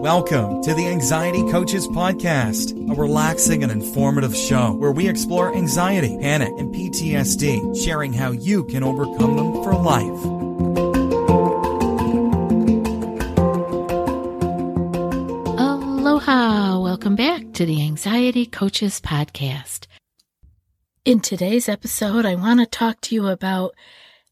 [0.00, 6.16] Welcome to the Anxiety Coaches Podcast, a relaxing and informative show where we explore anxiety,
[6.18, 10.24] panic, and PTSD, sharing how you can overcome them for life.
[15.58, 16.80] Aloha!
[16.80, 19.86] Welcome back to the Anxiety Coaches Podcast.
[21.04, 23.74] In today's episode, I want to talk to you about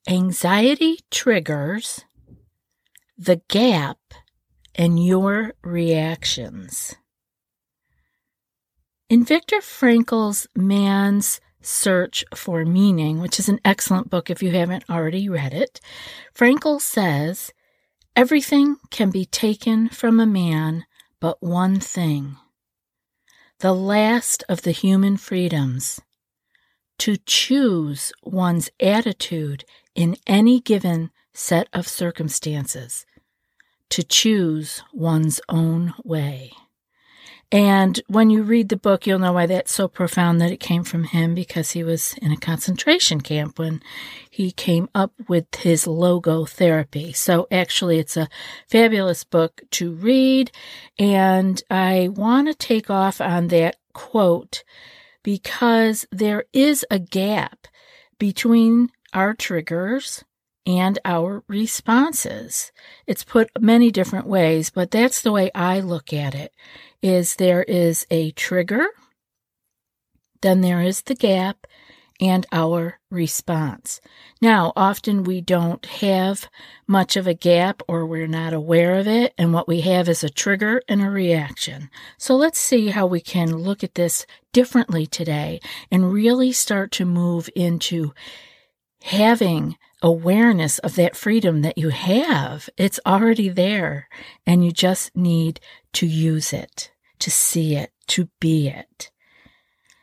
[0.08, 2.06] anxiety triggers,
[3.18, 3.98] the gap,
[4.78, 6.94] and your reactions.
[9.10, 14.88] In Viktor Frankl's Man's Search for Meaning, which is an excellent book if you haven't
[14.88, 15.80] already read it,
[16.34, 17.52] Frankl says,
[18.14, 20.84] Everything can be taken from a man
[21.20, 22.36] but one thing
[23.60, 26.00] the last of the human freedoms
[26.96, 29.64] to choose one's attitude
[29.96, 33.04] in any given set of circumstances
[33.90, 36.52] to choose one's own way.
[37.50, 40.84] And when you read the book, you'll know why that's so profound that it came
[40.84, 43.82] from him because he was in a concentration camp when
[44.28, 47.16] he came up with his logotherapy.
[47.16, 48.28] So actually, it's a
[48.66, 50.50] fabulous book to read.
[50.98, 54.62] And I want to take off on that quote
[55.22, 57.66] because there is a gap
[58.18, 60.22] between our triggers
[60.68, 62.72] and our responses.
[63.06, 66.52] It's put many different ways, but that's the way I look at it
[67.00, 68.86] is there is a trigger,
[70.42, 71.66] then there is the gap
[72.20, 74.00] and our response.
[74.42, 76.48] Now, often we don't have
[76.86, 80.22] much of a gap or we're not aware of it, and what we have is
[80.22, 81.88] a trigger and a reaction.
[82.18, 87.06] So let's see how we can look at this differently today and really start to
[87.06, 88.12] move into
[89.02, 92.68] having awareness of that freedom that you have.
[92.76, 94.08] It's already there,
[94.46, 95.60] and you just need
[95.94, 99.10] to use it, to see it, to be it.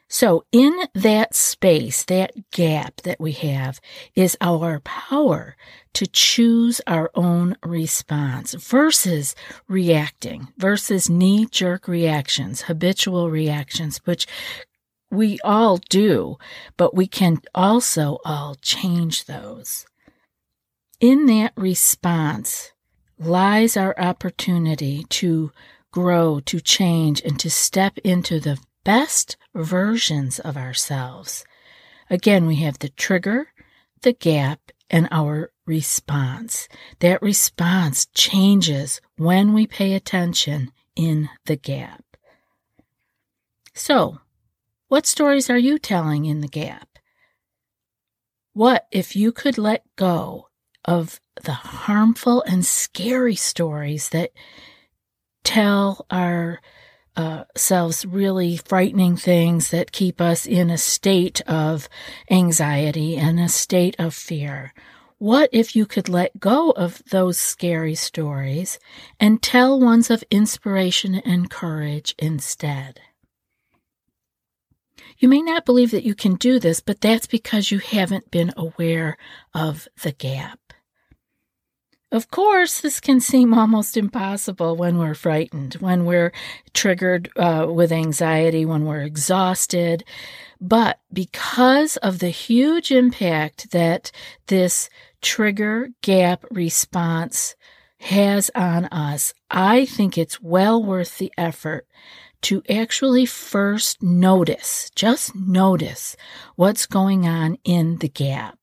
[0.08, 3.82] So, in that space, that gap that we have,
[4.16, 5.58] is our power
[5.94, 9.36] to choose our own response versus
[9.68, 14.28] reacting, versus knee jerk reactions, habitual reactions, which
[15.16, 16.38] we all do,
[16.78, 19.86] but we can also all change those.
[21.00, 22.72] In that response
[23.18, 25.52] lies our opportunity to
[25.92, 31.46] grow, to change, and to step into the best versions of ourselves.
[32.10, 33.48] Again, we have the trigger,
[34.02, 34.60] the gap,
[34.90, 36.68] and our response.
[37.00, 42.04] That response changes when we pay attention in the gap.
[43.74, 44.20] So,
[44.96, 46.88] what stories are you telling in the gap?
[48.54, 50.48] What if you could let go
[50.86, 54.32] of the harmful and scary stories that
[55.44, 56.62] tell our
[57.18, 61.90] uh, selves really frightening things that keep us in a state of
[62.32, 64.74] anxiety and a state of fear.
[65.18, 68.80] What if you could let go of those scary stories
[69.20, 73.02] and tell ones of inspiration and courage instead?
[75.18, 78.54] You may not believe that you can do this, but that's because you haven't been
[78.58, 79.18] aware
[79.54, 80.60] of the gap.
[82.12, 86.32] Of course, this can seem almost impossible when we're frightened, when we're
[86.74, 90.04] triggered uh, with anxiety, when we're exhausted.
[90.62, 94.12] But because of the huge impact that
[94.48, 94.90] this
[95.22, 97.56] trigger gap response
[98.02, 101.88] has on us, I think it's well worth the effort
[102.46, 106.16] to actually first notice, just notice
[106.56, 108.60] what's going on in the gap.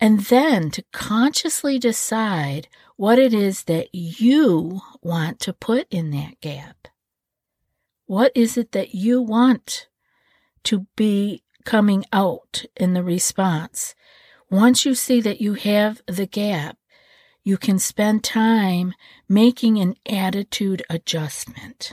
[0.00, 6.40] And then to consciously decide what it is that you want to put in that
[6.40, 6.86] gap.
[8.06, 9.88] What is it that you want
[10.62, 13.96] to be coming out in the response?
[14.50, 16.78] Once you see that you have the gap,
[17.42, 18.94] you can spend time
[19.28, 21.92] making an attitude adjustment.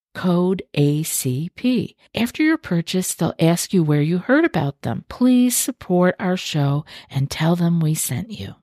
[0.13, 1.95] code ACP.
[2.15, 5.05] After your purchase, they'll ask you where you heard about them.
[5.09, 8.55] Please support our show and tell them we sent you.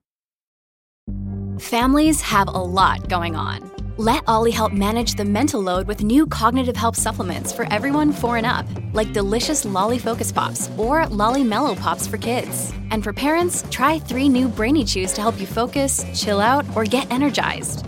[1.58, 3.70] Families have a lot going on.
[3.96, 8.36] Let Olly help manage the mental load with new cognitive help supplements for everyone four
[8.36, 12.72] and up, like delicious Lolly Focus Pops or Lolly Mellow Pops for kids.
[12.92, 16.84] And for parents, try three new Brainy Chews to help you focus, chill out, or
[16.84, 17.87] get energized.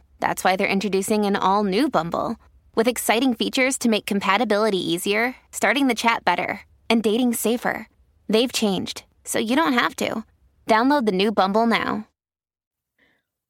[0.21, 2.37] That's why they're introducing an all new Bumble
[2.75, 7.89] with exciting features to make compatibility easier, starting the chat better, and dating safer.
[8.29, 10.23] They've changed, so you don't have to.
[10.67, 12.07] Download the new Bumble now.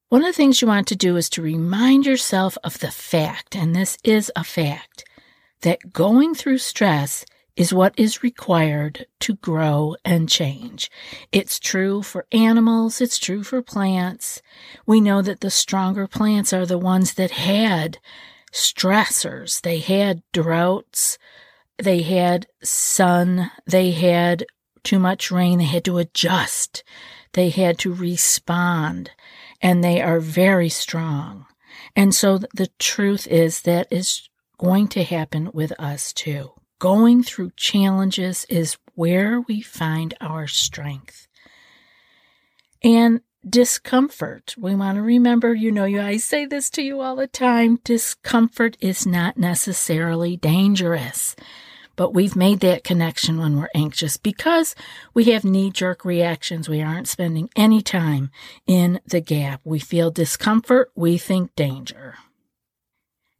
[0.08, 3.54] One of the things you want to do is to remind yourself of the fact,
[3.54, 5.04] and this is a fact,
[5.60, 7.24] that going through stress
[7.56, 10.90] is what is required to grow and change.
[11.30, 14.40] It's true for animals, it's true for plants.
[14.86, 17.98] We know that the stronger plants are the ones that had
[18.52, 19.60] stressors.
[19.60, 21.18] They had droughts,
[21.78, 24.46] they had sun, they had
[24.82, 26.82] too much rain, they had to adjust,
[27.32, 29.10] they had to respond,
[29.60, 31.46] and they are very strong.
[31.94, 36.52] And so the truth is that is going to happen with us too.
[36.82, 41.28] Going through challenges is where we find our strength.
[42.82, 44.56] And discomfort.
[44.58, 48.76] We want to remember, you know, I say this to you all the time discomfort
[48.80, 51.36] is not necessarily dangerous.
[51.94, 54.74] But we've made that connection when we're anxious because
[55.14, 56.68] we have knee jerk reactions.
[56.68, 58.32] We aren't spending any time
[58.66, 59.60] in the gap.
[59.62, 62.16] We feel discomfort, we think danger.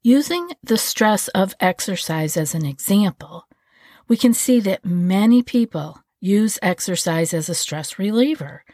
[0.02, 3.46] Using the stress of exercise as an example,
[4.08, 8.64] we can see that many people use exercise as a stress reliever.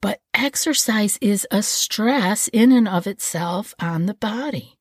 [0.00, 4.78] But exercise is a stress in and of itself on the body.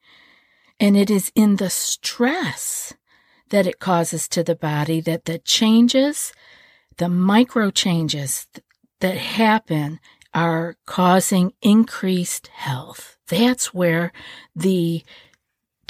[0.79, 2.93] And it is in the stress
[3.49, 6.31] that it causes to the body that the changes,
[6.97, 8.47] the micro changes
[9.01, 9.99] that happen
[10.33, 13.17] are causing increased health.
[13.27, 14.13] That's where
[14.55, 15.03] the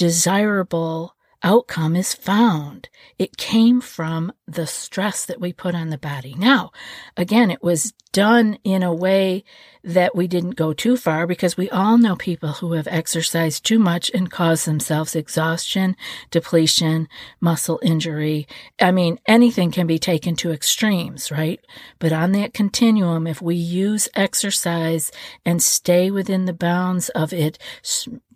[0.02, 2.90] desirable outcome is found.
[3.20, 6.34] It came from the stress that we put on the body.
[6.36, 6.72] Now,
[7.16, 9.44] again, it was done in a way
[9.84, 13.78] that we didn't go too far because we all know people who have exercised too
[13.78, 15.96] much and caused themselves exhaustion,
[16.32, 17.08] depletion,
[17.40, 18.48] muscle injury.
[18.80, 21.60] I mean, anything can be taken to extremes, right?
[22.00, 25.12] But on that continuum, if we use exercise
[25.46, 27.60] and stay within the bounds of it,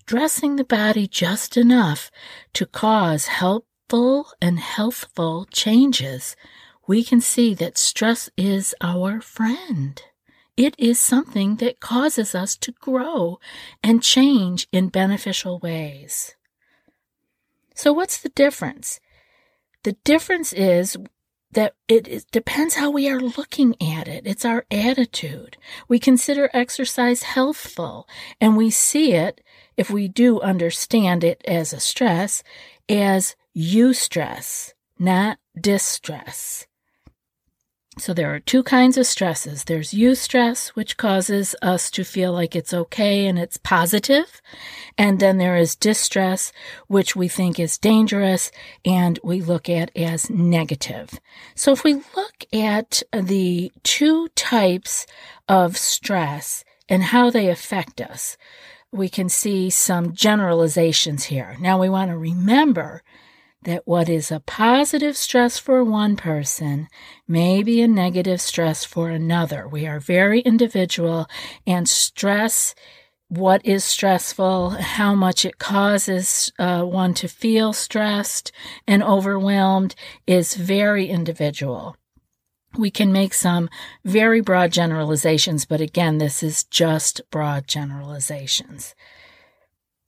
[0.06, 2.12] dressing the body just enough
[2.54, 6.36] to cause helpful and healthful changes,
[6.88, 10.02] we can see that stress is our friend.
[10.56, 13.40] It is something that causes us to grow
[13.84, 16.36] and change in beneficial ways.
[17.74, 19.02] So, what's the difference?
[19.84, 20.96] The difference is
[21.52, 24.26] that it, depends how we are looking at it.
[24.26, 25.58] It's our attitude.
[25.88, 28.08] We consider exercise healthful
[28.40, 29.42] and we see it,
[29.78, 32.44] if we do understand it as a stress,
[32.90, 36.68] as eustress, not distress.
[37.98, 39.64] So there are two kinds of stresses.
[39.64, 44.42] There's eustress, which causes us to feel like it's okay and it's positive.
[44.98, 46.52] And then there is distress,
[46.88, 48.52] which we think is dangerous
[48.84, 51.12] and we look at as negative.
[51.56, 55.08] So if we look at the two types
[55.48, 58.36] of stress and how they affect us,
[58.96, 61.58] we can see some generalizations here.
[61.60, 63.04] Now we want to remember
[63.64, 66.88] that what is a positive stress for one person
[67.28, 69.68] may be a negative stress for another.
[69.68, 71.28] We are very individual,
[71.66, 72.76] and stress,
[73.28, 78.52] what is stressful, how much it causes uh, one to feel stressed
[78.88, 79.96] and overwhelmed,
[80.28, 81.98] is very individual.
[82.78, 83.70] We can make some
[84.04, 88.96] very broad generalizations, but again, this is just broad generalizations.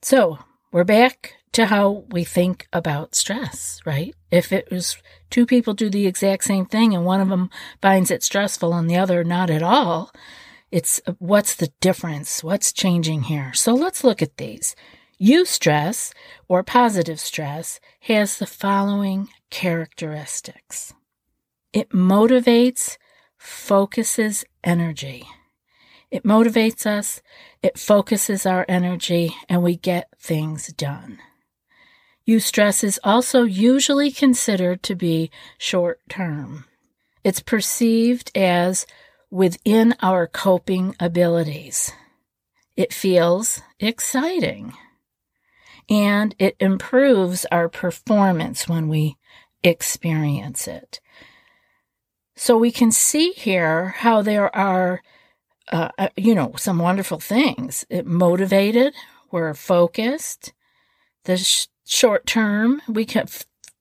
[0.02, 0.38] So,
[0.70, 4.14] we're back to how we think about stress, right?
[4.30, 4.96] If it was
[5.30, 8.88] two people do the exact same thing and one of them finds it stressful and
[8.88, 10.12] the other not at all,
[10.70, 12.44] it's what's the difference?
[12.44, 13.54] What's changing here?
[13.54, 14.76] So let's look at these.
[15.20, 16.12] Eustress
[16.46, 20.92] or positive stress has the following characteristics.
[21.78, 22.98] It motivates,
[23.36, 25.28] focuses energy.
[26.10, 27.22] It motivates us,
[27.62, 31.20] it focuses our energy, and we get things done.
[32.26, 36.64] Eustress is also usually considered to be short term.
[37.22, 38.84] It's perceived as
[39.30, 41.92] within our coping abilities.
[42.76, 44.72] It feels exciting
[45.88, 49.16] and it improves our performance when we
[49.62, 50.98] experience it.
[52.38, 55.02] So we can see here how there are,
[55.72, 57.84] uh, uh you know, some wonderful things.
[57.90, 58.94] It motivated,
[59.32, 60.52] we're focused.
[61.24, 63.26] The sh- short term, we can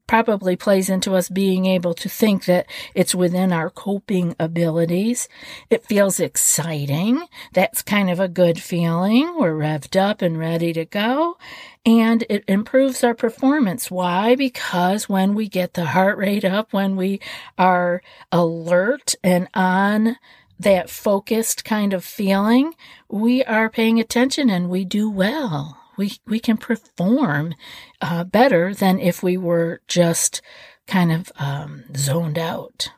[0.07, 5.27] probably plays into us being able to think that it's within our coping abilities.
[5.69, 7.25] It feels exciting.
[7.53, 9.37] That's kind of a good feeling.
[9.37, 11.37] We're revved up and ready to go.
[11.85, 13.91] And it improves our performance.
[13.91, 14.35] Why?
[14.35, 17.19] Because when we get the heart rate up, when we
[17.57, 20.17] are alert and on
[20.59, 22.73] that focused kind of feeling,
[23.09, 27.55] we are paying attention and we do well we we can perform
[28.01, 30.41] uh, better than if we were just
[30.87, 32.89] kind of um, zoned out.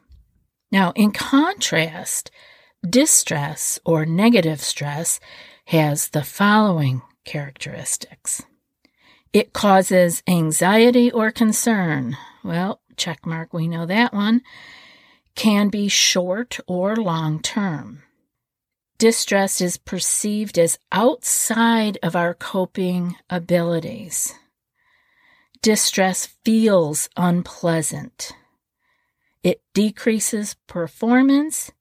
[0.71, 2.29] Now, in contrast,
[2.87, 5.19] distress or negative stress
[5.65, 8.43] has the following characteristics.
[9.33, 12.17] It causes anxiety or concern.
[12.43, 14.41] Well, check mark, we know that one.
[15.35, 18.03] Can be short or long term
[18.99, 24.35] distress is perceived as outside of our coping abilities.
[25.61, 28.33] Distress feels unpleasant.
[29.41, 31.71] It decreases performance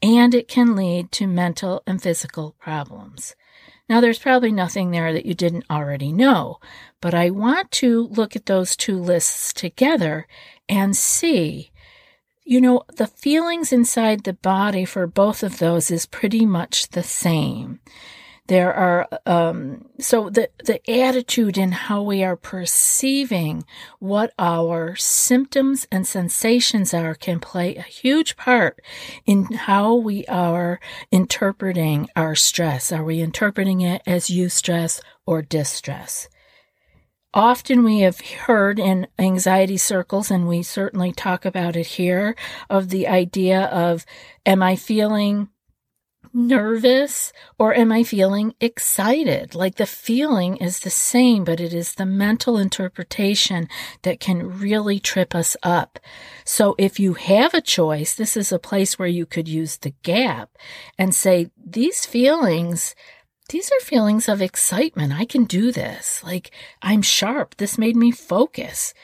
[0.00, 3.34] and it can lead to mental and physical problems.
[3.88, 6.58] Now, there's probably nothing there that you didn't already know,
[7.00, 10.28] but I want to look at those two lists together
[10.68, 11.70] and see
[12.48, 17.02] you know, the feelings inside the body for both of those is pretty much the
[17.02, 17.78] same.
[18.46, 23.66] There are, um, so the, the attitude in how we are perceiving
[23.98, 28.80] what our symptoms and sensations are can play a huge part
[29.26, 30.80] in how we are
[31.12, 32.90] interpreting our stress.
[32.90, 36.30] Are we interpreting it as eustress or distress?
[37.34, 42.34] Often we have heard in anxiety circles, and we certainly talk about it here,
[42.70, 44.06] of the idea of,
[44.46, 45.48] am I feeling
[46.32, 49.54] nervous or am I feeling excited?
[49.54, 53.68] Like the feeling is the same, but it is the mental interpretation
[54.02, 55.98] that can really trip us up.
[56.44, 59.94] So if you have a choice, this is a place where you could use the
[60.02, 60.50] gap
[60.98, 62.94] and say, these feelings,
[63.48, 65.12] these are feelings of excitement.
[65.12, 66.22] I can do this.
[66.22, 66.50] Like
[66.82, 67.56] I'm sharp.
[67.56, 68.94] This made me focus.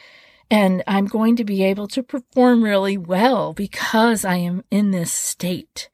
[0.50, 5.12] And I'm going to be able to perform really well because I am in this
[5.12, 5.88] state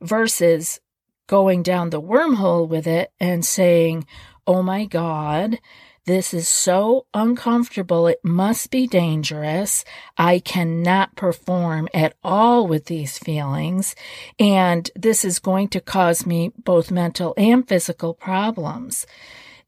[0.00, 0.80] versus
[1.26, 4.06] going down the wormhole with it and saying,
[4.46, 5.58] Oh my God,
[6.06, 8.06] this is so uncomfortable.
[8.06, 9.84] It must be dangerous.
[10.18, 13.96] I cannot perform at all with these feelings.
[14.38, 19.06] And this is going to cause me both mental and physical problems.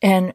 [0.03, 0.35] And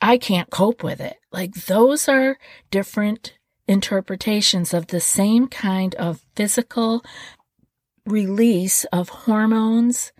[0.00, 1.16] I can't cope with it.
[1.32, 2.38] Like those are
[2.70, 3.34] different
[3.66, 7.02] interpretations of the same kind of physical
[8.04, 10.12] release of hormones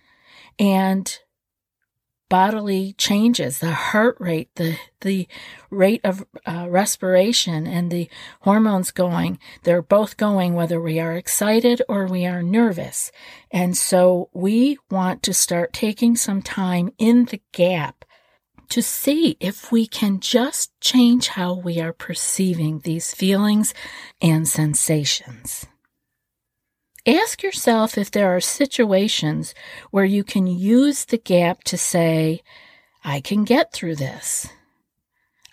[0.58, 1.18] and
[2.28, 5.28] bodily changes, the heart rate, the, the
[5.70, 8.08] rate of uh, respiration and the
[8.40, 9.38] hormones going.
[9.62, 13.12] They're both going whether we are excited or we are nervous.
[13.50, 18.04] And so we want to start taking some time in the gap
[18.70, 23.74] to see if we can just change how we are perceiving these feelings
[24.20, 25.66] and sensations.
[27.06, 29.54] Ask yourself if there are situations
[29.90, 32.40] where you can use the gap to say,
[33.04, 34.48] I can get through this.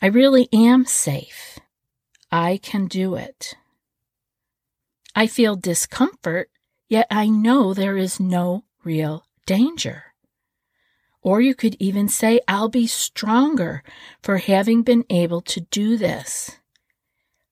[0.01, 1.59] I really am safe.
[2.31, 3.55] I can do it.
[5.13, 6.49] I feel discomfort,
[6.87, 10.05] yet I know there is no real danger.
[11.21, 13.83] Or you could even say, I'll be stronger
[14.23, 16.57] for having been able to do this.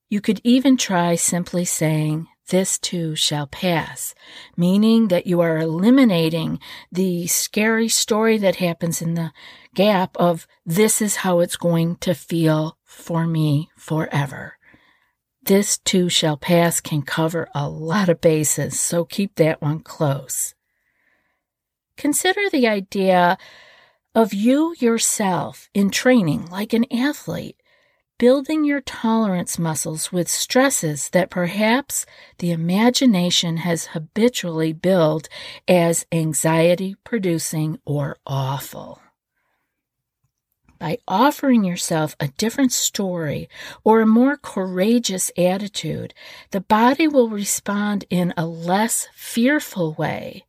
[0.08, 4.14] You could even try simply saying, this too shall pass,
[4.56, 6.60] meaning that you are eliminating
[6.92, 9.32] the scary story that happens in the
[9.74, 14.58] gap of this is how it's going to feel for me forever.
[15.42, 20.54] This too shall pass can cover a lot of bases, so keep that one close.
[21.98, 23.38] Consider the idea
[24.16, 27.59] of you yourself in training like an athlete
[28.20, 32.06] building your tolerance muscles with stresses that perhaps
[32.40, 35.30] the imagination has habitually billed
[35.70, 39.02] as anxiety producing or awful.
[40.78, 43.50] By offering yourself a different story
[43.86, 46.14] or a more courageous attitude,
[46.52, 50.46] the body will respond in a less fearful way,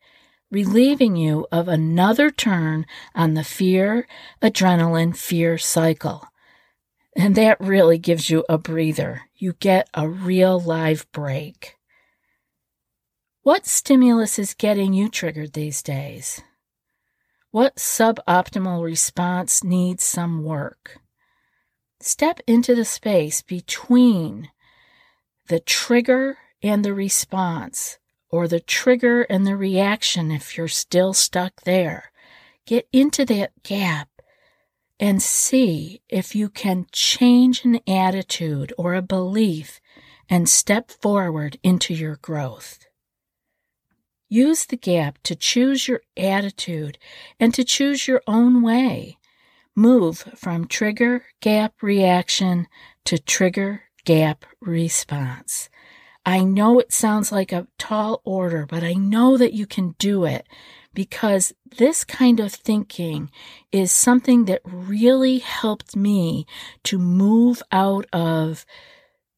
[0.50, 4.08] relieving you of another turn on the fear,
[4.42, 6.26] adrenaline, fear cycle.
[7.16, 9.22] And that really gives you a breather.
[9.36, 11.76] You get a real live break.
[13.42, 16.42] What stimulus is getting you triggered these days?
[17.50, 20.98] What suboptimal response needs some work?
[22.00, 24.50] Step into the space between
[25.48, 27.98] the trigger and the response,
[28.30, 32.12] or the trigger and the reaction if you're still stuck there.
[32.66, 34.09] Get into that gap
[35.00, 39.80] and see if you can change an attitude or a belief
[40.28, 42.86] and step forward into your growth.
[44.28, 46.98] Use the gap to choose your attitude
[47.40, 49.16] and to choose your own way.
[49.74, 52.68] Move from trigger gap reaction
[53.06, 55.70] to trigger gap response.
[56.26, 60.26] I know it sounds like a tall order, but I know that you can do
[60.26, 60.46] it
[60.94, 63.30] because this kind of thinking
[63.70, 66.46] is something that really helped me
[66.84, 68.66] to move out of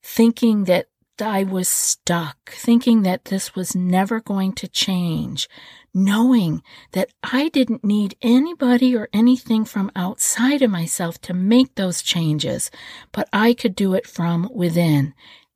[0.02, 0.88] thinking that
[1.20, 5.48] I was stuck, thinking that this was never going to change,
[5.94, 6.62] knowing
[6.92, 12.70] that I didn't need anybody or anything from outside of myself to make those changes,
[13.12, 15.14] but I could do it from within.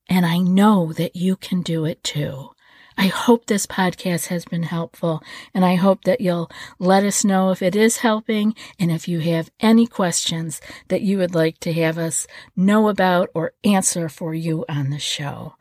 [0.08, 2.50] And I know that you can do it too.
[2.98, 7.50] I hope this podcast has been helpful, and I hope that you'll let us know
[7.50, 11.72] if it is helping and if you have any questions that you would like to
[11.74, 15.54] have us know about or answer for you on the show.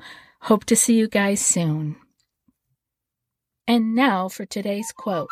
[0.44, 1.98] Hope to see you guys soon.
[3.68, 5.28] And now for today's quote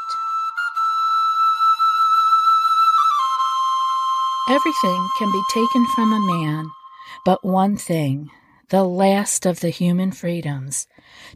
[4.50, 6.66] Everything can be taken from a man,
[7.24, 8.30] but one thing
[8.74, 10.88] the last of the human freedoms,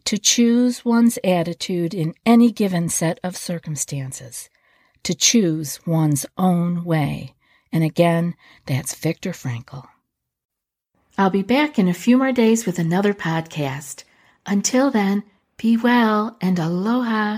[0.03, 4.49] to choose one's attitude in any given set of circumstances,
[5.03, 7.35] to choose one's own way.
[7.71, 8.33] And again,
[8.65, 9.87] that's Viktor Frankl.
[11.15, 14.03] I'll be back in a few more days with another podcast.
[14.47, 15.21] Until then,
[15.57, 17.37] be well and aloha.